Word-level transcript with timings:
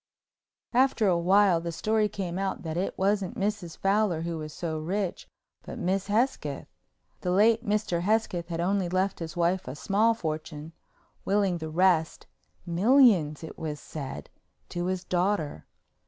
After 0.73 1.05
a 1.07 1.15
while 1.15 1.61
the 1.61 1.71
story 1.71 2.09
came 2.09 2.39
out 2.39 2.63
that 2.63 2.75
it 2.75 2.97
wasn't 2.97 3.37
Mrs. 3.37 3.77
Fowler 3.77 4.21
who 4.23 4.39
was 4.39 4.51
so 4.51 4.79
rich 4.79 5.27
but 5.61 5.77
Miss 5.77 6.07
Hesketh. 6.07 6.65
The 7.19 7.29
late 7.29 7.63
Mr. 7.63 8.01
Hesketh 8.01 8.47
had 8.47 8.59
only 8.59 8.89
left 8.89 9.19
his 9.19 9.37
wife 9.37 9.67
a 9.67 9.75
small 9.75 10.15
fortune, 10.15 10.73
willing 11.23 11.59
the 11.59 11.69
rest—millions, 11.69 13.43
it 13.43 13.59
was 13.59 13.79
said—to 13.79 14.85
his 14.87 15.03
daughter. 15.03 15.67